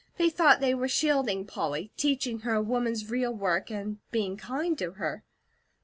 [0.17, 4.75] They thought they were shielding Polly, teaching her a woman's real work, and being kind
[4.79, 5.23] to her.